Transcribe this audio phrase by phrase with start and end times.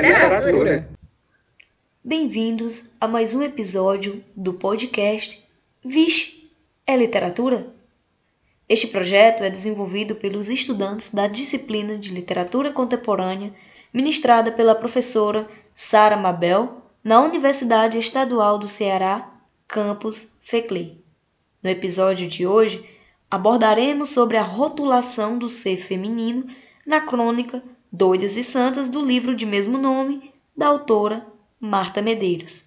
[0.00, 0.88] literatura.
[2.02, 5.46] Bem-vindos a mais um episódio do podcast
[5.84, 6.50] Vixe,
[6.86, 7.66] é literatura?
[8.68, 13.52] Este projeto é desenvolvido pelos estudantes da disciplina de Literatura Contemporânea,
[13.92, 19.30] ministrada pela professora Sara Mabel, na Universidade Estadual do Ceará,
[19.68, 20.96] campus Feclay.
[21.62, 22.88] No episódio de hoje,
[23.30, 26.46] abordaremos sobre a rotulação do ser feminino
[26.86, 27.62] na crônica
[27.94, 31.26] Doidas e Santas do livro de mesmo nome, da autora
[31.60, 32.64] Marta Medeiros.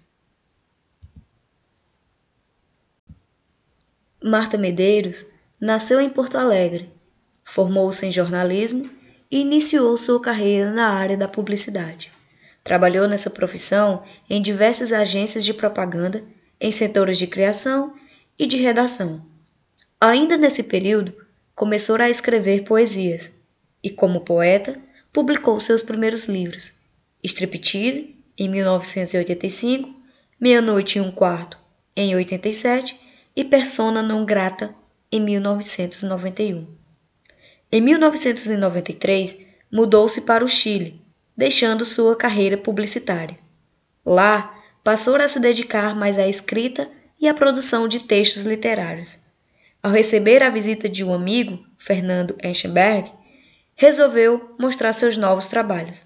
[4.24, 5.26] Marta Medeiros
[5.60, 6.92] nasceu em Porto Alegre,
[7.44, 8.88] formou-se em jornalismo
[9.32, 12.12] e iniciou sua carreira na área da publicidade.
[12.64, 16.24] Trabalhou nessa profissão em diversas agências de propaganda,
[16.62, 17.96] em setores de criação
[18.38, 19.26] e de redação.
[20.00, 21.16] Ainda nesse período,
[21.56, 23.40] começou a escrever poesias
[23.82, 24.85] e, como poeta,
[25.16, 26.74] publicou seus primeiros livros:
[27.24, 29.90] Striptease, em 1985,
[30.38, 31.58] Meia-Noite e um Quarto,
[31.96, 33.00] em 87
[33.34, 34.76] e Persona Não Grata,
[35.10, 36.68] em 1991.
[37.72, 41.00] Em 1993, mudou-se para o Chile,
[41.36, 43.40] deixando sua carreira publicitária.
[44.06, 46.90] Lá, passou a se dedicar mais à escrita
[47.22, 49.20] e à produção de textos literários.
[49.82, 53.10] Ao receber a visita de um amigo, Fernando Eschenberg,
[53.76, 56.06] resolveu mostrar seus novos trabalhos,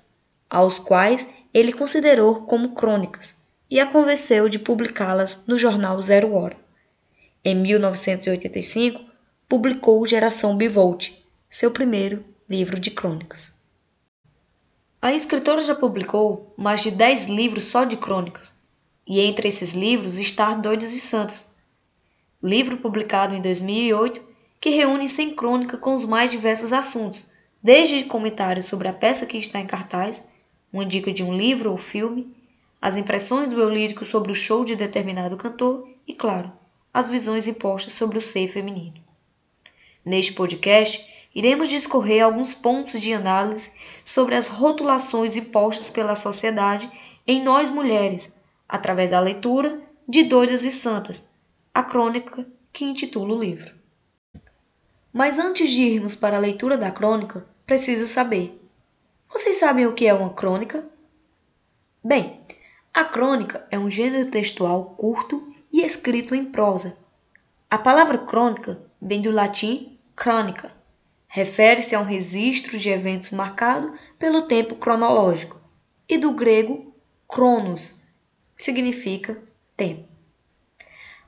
[0.50, 6.58] aos quais ele considerou como crônicas, e a convenceu de publicá-las no jornal Zero Hora.
[7.46, 9.02] Em 1985,
[9.48, 11.12] publicou Geração Bivolt,
[11.48, 13.60] seu primeiro livro de crônicas.
[15.02, 18.60] A escritora já publicou mais de 10 livros só de crônicas,
[19.08, 21.50] e entre esses livros está Doidos e Santos,
[22.42, 27.29] livro publicado em 2008 que reúne 100 crônicas com os mais diversos assuntos,
[27.62, 30.28] desde comentários sobre a peça que está em cartaz,
[30.72, 32.26] uma dica de um livro ou filme,
[32.82, 36.50] as impressões do eu lírico sobre o show de determinado cantor e, claro,
[36.94, 38.96] as visões impostas sobre o ser feminino.
[40.06, 43.74] Neste podcast, iremos discorrer alguns pontos de análise
[44.04, 46.90] sobre as rotulações impostas pela sociedade
[47.28, 51.30] em nós mulheres através da leitura de Doidas e Santas,
[51.74, 53.79] a crônica que intitula o livro.
[55.12, 58.60] Mas antes de irmos para a leitura da crônica, preciso saber:
[59.32, 60.88] vocês sabem o que é uma crônica?
[62.04, 62.40] Bem,
[62.94, 66.98] a crônica é um gênero textual curto e escrito em prosa.
[67.70, 70.72] A palavra crônica vem do latim crônica,
[71.28, 75.60] refere-se a um registro de eventos marcado pelo tempo cronológico,
[76.08, 76.94] e do grego
[77.28, 78.02] cronos,
[78.58, 79.40] significa
[79.78, 80.08] tempo.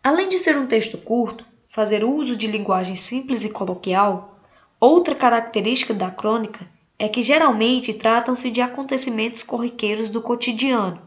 [0.03, 4.29] Além de ser um texto curto, fazer uso de linguagem simples e coloquial,
[4.77, 6.67] outra característica da crônica
[6.99, 11.01] é que geralmente tratam-se de acontecimentos corriqueiros do cotidiano.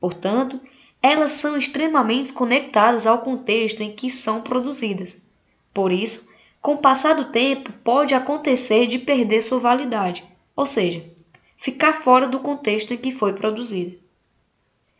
[0.00, 0.58] Portanto,
[1.00, 5.22] elas são extremamente conectadas ao contexto em que são produzidas.
[5.72, 6.26] Por isso,
[6.60, 10.24] com o passar do tempo, pode acontecer de perder sua validade,
[10.56, 11.04] ou seja,
[11.58, 13.96] ficar fora do contexto em que foi produzida.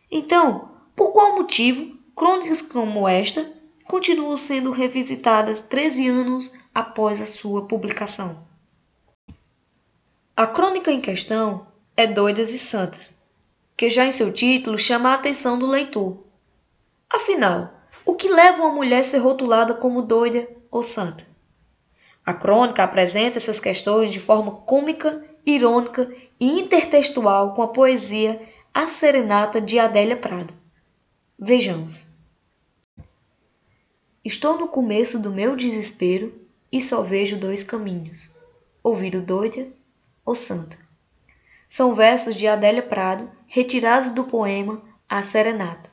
[0.09, 1.84] Então, por qual motivo
[2.15, 3.44] crônicas como esta
[3.87, 8.47] continuam sendo revisitadas 13 anos após a sua publicação?
[10.37, 13.22] A crônica em questão é Doidas e Santas,
[13.77, 16.25] que já em seu título chama a atenção do leitor.
[17.09, 17.72] Afinal,
[18.05, 21.25] o que leva uma mulher a ser rotulada como doida ou santa?
[22.27, 28.89] A crônica apresenta essas questões de forma cômica, irônica e intertextual com a poesia a
[28.89, 30.53] Serenata de Adélia Prado.
[31.39, 32.14] Vejamos.
[34.25, 36.33] Estou no começo do meu desespero
[36.73, 38.31] e só vejo dois caminhos:
[38.83, 39.67] ouvir o doida
[40.25, 40.77] ou santa.
[41.69, 45.91] São versos de Adélia Prado, retirados do poema A Serenata.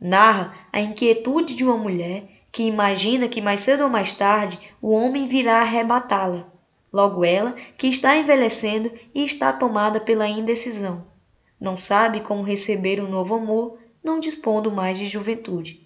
[0.00, 4.90] Narra a inquietude de uma mulher que imagina que mais cedo ou mais tarde o
[4.92, 6.46] homem virá arrebatá-la.
[6.92, 11.02] Logo ela, que está envelhecendo e está tomada pela indecisão
[11.60, 15.80] não sabe como receber um novo amor, não dispondo mais de juventude.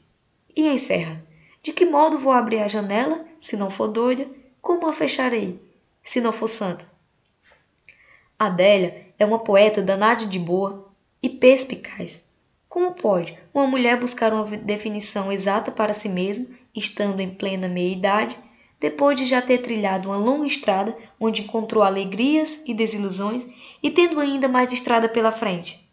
[0.54, 1.24] E encerra:
[1.62, 4.26] De que modo vou abrir a janela, se não for doida?
[4.60, 5.60] Como a fecharei,
[6.02, 6.84] se não for santa?
[8.36, 10.92] Adélia é uma poeta danada de boa
[11.22, 12.30] e perspicaz.
[12.68, 18.36] Como pode uma mulher buscar uma definição exata para si mesma, estando em plena meia-idade,
[18.80, 23.46] depois de já ter trilhado uma longa estrada onde encontrou alegrias e desilusões
[23.80, 25.86] e tendo ainda mais estrada pela frente.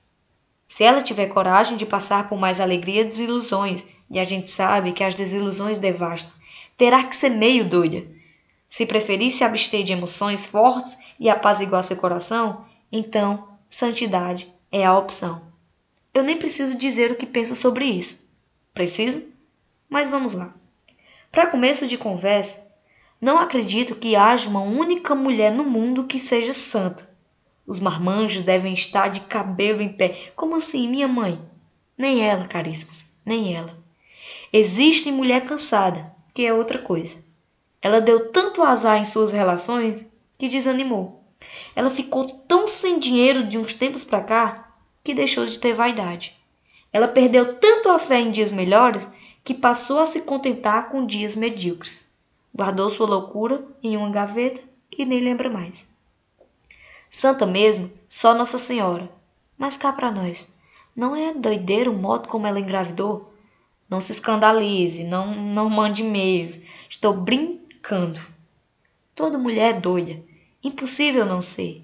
[0.69, 4.93] Se ela tiver coragem de passar por mais alegria e desilusões, e a gente sabe
[4.93, 6.31] que as desilusões devastam,
[6.77, 8.05] terá que ser meio doida.
[8.69, 14.95] Se preferir se abster de emoções fortes e apaziguar seu coração, então santidade é a
[14.95, 15.41] opção.
[16.13, 18.27] Eu nem preciso dizer o que penso sobre isso.
[18.71, 19.33] Preciso?
[19.89, 20.53] Mas vamos lá.
[21.31, 22.75] Para começo de conversa,
[23.19, 27.08] não acredito que haja uma única mulher no mundo que seja santa.
[27.69, 30.31] Os marmanjos devem estar de cabelo em pé.
[30.35, 31.39] Como assim, minha mãe?
[31.95, 33.77] Nem ela, caríssimos, nem ela.
[34.51, 37.23] Existe mulher cansada, que é outra coisa.
[37.79, 41.23] Ela deu tanto azar em suas relações que desanimou.
[41.75, 44.73] Ela ficou tão sem dinheiro de uns tempos para cá
[45.03, 46.35] que deixou de ter vaidade.
[46.91, 49.07] Ela perdeu tanto a fé em dias melhores
[49.43, 52.17] que passou a se contentar com dias medíocres.
[52.51, 54.59] Guardou sua loucura em uma gaveta
[54.97, 55.98] e nem lembra mais.
[57.09, 59.09] Santa mesmo, só Nossa Senhora.
[59.57, 60.47] Mas cá para nós,
[60.95, 63.33] não é doideira o modo como ela engravidou?
[63.89, 66.61] Não se escandalize, não, não mande e-mails.
[66.89, 68.19] Estou brincando.
[69.15, 70.21] Toda mulher é doida.
[70.63, 71.83] Impossível não ser.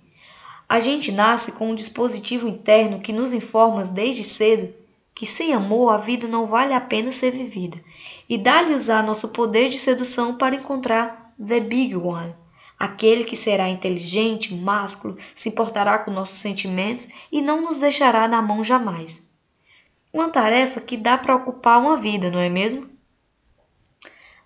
[0.70, 4.74] A gente nasce com um dispositivo interno que nos informa desde cedo
[5.16, 7.82] que sem amor a vida não vale a pena ser vivida,
[8.28, 12.36] e dá-lhe usar nosso poder de sedução para encontrar the big one,
[12.78, 18.42] aquele que será inteligente, másculo, se importará com nossos sentimentos e não nos deixará na
[18.42, 19.30] mão jamais.
[20.14, 22.90] Uma tarefa que dá para ocupar uma vida, não é mesmo?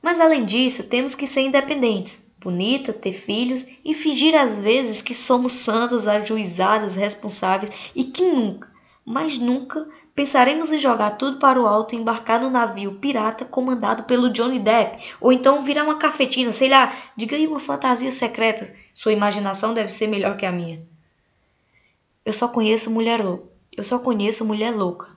[0.02, 5.14] Mas além disso, temos que ser independentes, bonita, ter filhos e fingir às vezes que
[5.14, 8.72] somos santas, ajuizadas, responsáveis e que nunca,
[9.06, 9.86] mas nunca
[10.20, 14.60] pensaremos em jogar tudo para o alto e embarcar no navio pirata comandado pelo Johnny
[14.60, 18.70] Depp, ou então virar uma cafetina, sei lá, diga aí uma fantasia secreta.
[18.94, 20.86] Sua imaginação deve ser melhor que a minha.
[22.26, 23.48] Eu só conheço mulher louca.
[23.72, 25.08] Eu só conheço mulher louca.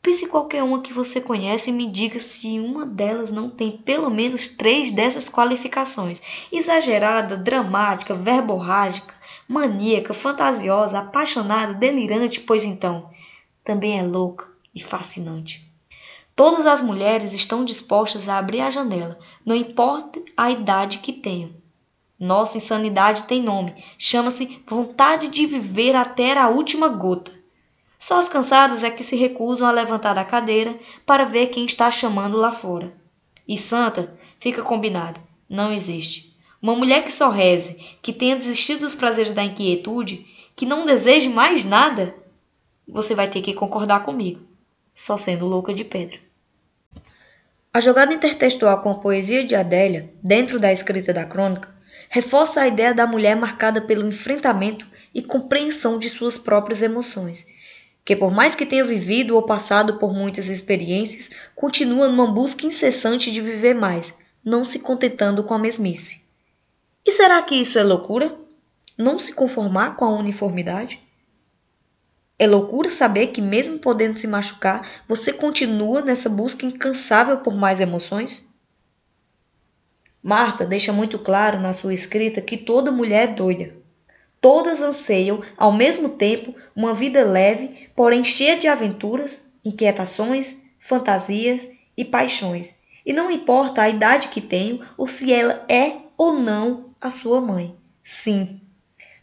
[0.00, 4.08] Pense qualquer uma que você conhece e me diga se uma delas não tem pelo
[4.08, 9.12] menos três dessas qualificações: exagerada, dramática, verborrágica,
[9.46, 13.11] maníaca, fantasiosa, apaixonada, delirante, pois então,
[13.64, 15.68] também é louca e fascinante.
[16.34, 21.50] Todas as mulheres estão dispostas a abrir a janela, não importa a idade que tenham.
[22.18, 27.32] Nossa insanidade tem nome, chama-se vontade de viver até a última gota.
[27.98, 31.90] Só as cansadas é que se recusam a levantar da cadeira para ver quem está
[31.90, 32.92] chamando lá fora.
[33.46, 36.36] E santa, fica combinado, não existe.
[36.60, 41.28] Uma mulher que só reze, que tenha desistido dos prazeres da inquietude, que não deseje
[41.28, 42.14] mais nada,
[42.86, 44.40] você vai ter que concordar comigo,
[44.94, 46.18] só sendo louca de pedra.
[47.72, 51.68] A jogada intertextual com a poesia de Adélia, dentro da escrita da crônica,
[52.10, 57.46] reforça a ideia da mulher marcada pelo enfrentamento e compreensão de suas próprias emoções,
[58.04, 63.30] que por mais que tenha vivido ou passado por muitas experiências, continua numa busca incessante
[63.32, 66.26] de viver mais, não se contentando com a mesmice.
[67.06, 68.36] E será que isso é loucura?
[68.98, 71.00] Não se conformar com a uniformidade?
[72.38, 77.80] É loucura saber que, mesmo podendo se machucar, você continua nessa busca incansável por mais
[77.80, 78.52] emoções?
[80.22, 83.76] Marta deixa muito claro na sua escrita que toda mulher é doida.
[84.40, 92.04] Todas anseiam, ao mesmo tempo, uma vida leve, porém cheia de aventuras, inquietações, fantasias e
[92.04, 92.82] paixões.
[93.04, 97.40] E não importa a idade que tenho ou se ela é ou não a sua
[97.40, 97.76] mãe.
[98.02, 98.60] Sim,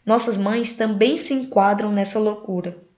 [0.04, 2.89] nossas mães também se enquadram nessa loucura.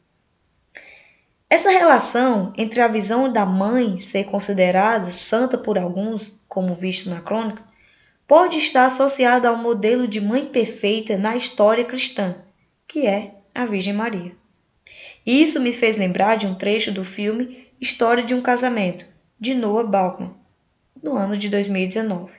[1.53, 7.21] Essa relação entre a visão da mãe ser considerada santa por alguns, como visto na
[7.21, 7.63] crônica,
[8.27, 12.35] pode estar associada ao modelo de mãe perfeita na história cristã,
[12.89, 14.33] que é a Virgem Maria.
[15.27, 19.05] Isso me fez lembrar de um trecho do filme História de um Casamento,
[19.39, 20.33] de Noah Baumbach,
[21.03, 22.33] no ano de 2019,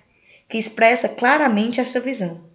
[0.49, 2.45] que expressa claramente essa visão.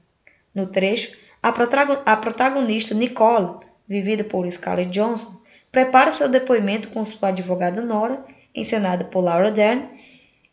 [0.52, 5.38] No trecho, a protagonista Nicole, vivida por Scarlett Johansson,
[5.70, 9.88] prepara seu depoimento com sua advogada Nora, encenada por Laura Dern,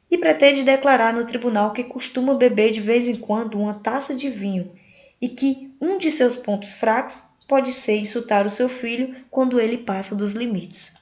[0.10, 4.30] e pretende declarar no tribunal que costuma beber de vez em quando uma taça de
[4.30, 4.72] vinho
[5.22, 9.78] e que um de seus pontos fracos pode ser insultar o seu filho quando ele
[9.78, 10.96] passa dos limites.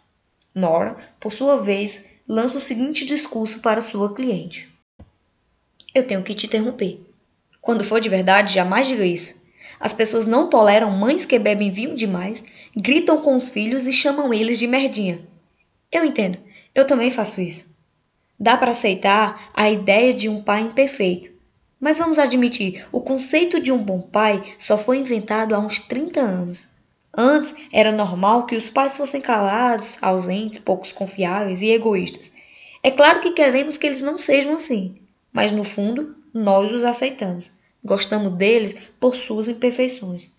[0.53, 4.69] Nora, por sua vez, lança o seguinte discurso para sua cliente:
[5.93, 6.99] Eu tenho que te interromper.
[7.61, 9.42] Quando for de verdade, jamais diga isso.
[9.79, 12.43] As pessoas não toleram mães que bebem vinho demais,
[12.75, 15.21] gritam com os filhos e chamam eles de merdinha.
[15.91, 16.37] Eu entendo,
[16.73, 17.73] eu também faço isso.
[18.39, 21.31] Dá para aceitar a ideia de um pai imperfeito.
[21.79, 26.19] Mas vamos admitir, o conceito de um bom pai só foi inventado há uns 30
[26.19, 26.69] anos.
[27.15, 32.31] Antes era normal que os pais fossem calados, ausentes, poucos confiáveis e egoístas.
[32.81, 34.97] É claro que queremos que eles não sejam assim,
[35.31, 37.59] mas no fundo nós os aceitamos.
[37.83, 40.33] Gostamos deles por suas imperfeições.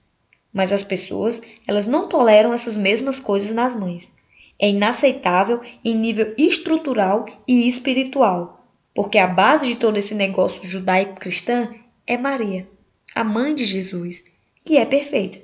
[0.52, 4.16] Mas as pessoas, elas não toleram essas mesmas coisas nas mães.
[4.58, 11.74] É inaceitável em nível estrutural e espiritual, porque a base de todo esse negócio judaico-cristã
[12.06, 12.68] é Maria,
[13.14, 14.24] a mãe de Jesus,
[14.64, 15.42] que é perfeita.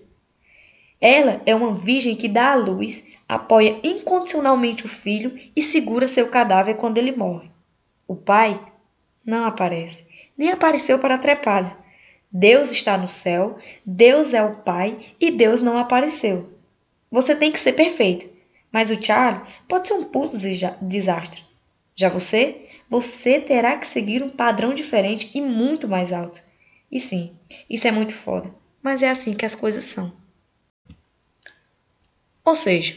[1.00, 6.28] Ela é uma virgem que dá à luz, apoia incondicionalmente o filho e segura seu
[6.28, 7.50] cadáver quando ele morre.
[8.06, 8.60] O pai
[9.24, 11.79] não aparece, nem apareceu para a trepada.
[12.32, 16.58] Deus está no céu, Deus é o Pai e Deus não apareceu.
[17.10, 18.28] Você tem que ser perfeito,
[18.70, 20.36] mas o Charlie pode ser um puto
[20.80, 21.42] desastre.
[21.96, 26.40] Já você, você terá que seguir um padrão diferente e muito mais alto.
[26.90, 27.36] E sim,
[27.68, 30.12] isso é muito foda, mas é assim que as coisas são.
[32.44, 32.96] Ou seja,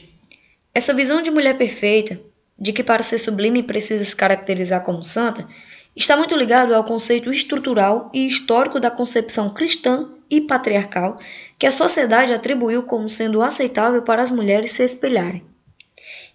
[0.73, 2.19] essa visão de mulher perfeita,
[2.57, 5.47] de que para ser sublime precisa se caracterizar como santa,
[5.95, 11.19] está muito ligado ao conceito estrutural e histórico da concepção cristã e patriarcal
[11.59, 15.45] que a sociedade atribuiu como sendo aceitável para as mulheres se espelharem.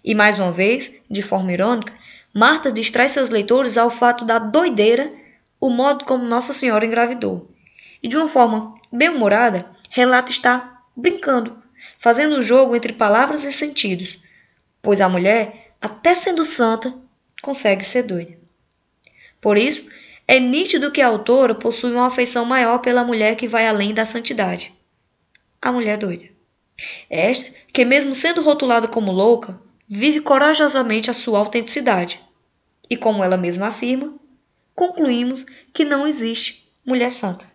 [0.03, 1.93] E mais uma vez, de forma irônica,
[2.33, 5.11] Marta distrai seus leitores ao fato da doideira,
[5.59, 7.49] o modo como Nossa Senhora engravidou.
[8.01, 11.61] E de uma forma bem-humorada, relata estar brincando,
[11.97, 14.19] fazendo o um jogo entre palavras e sentidos,
[14.81, 16.93] pois a mulher, até sendo santa,
[17.41, 18.38] consegue ser doida.
[19.41, 19.87] Por isso,
[20.27, 24.05] é nítido que a autora possui uma afeição maior pela mulher que vai além da
[24.05, 24.73] santidade.
[25.61, 26.25] A mulher doida.
[27.09, 32.21] Esta, que mesmo sendo rotulada como louca, vive corajosamente a sua autenticidade.
[32.89, 34.13] E como ela mesma afirma,
[34.75, 37.45] concluímos que não existe mulher santa.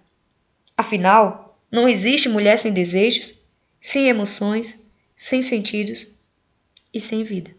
[0.77, 3.43] Afinal, não existe mulher sem desejos,
[3.81, 6.15] sem emoções, sem sentidos
[6.93, 7.51] e sem vida.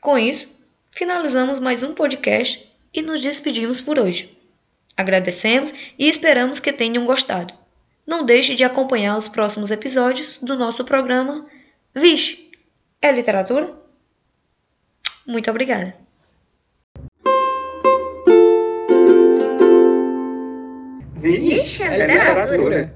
[0.00, 0.55] Com isso,
[0.96, 4.34] finalizamos mais um podcast e nos despedimos por hoje.
[4.96, 7.52] Agradecemos e esperamos que tenham gostado.
[8.06, 11.46] Não deixe de acompanhar os próximos episódios do nosso programa
[11.94, 12.50] Vixe,
[13.02, 13.74] é literatura?
[15.26, 15.94] Muito obrigada.
[21.16, 22.94] Vixe, é literatura.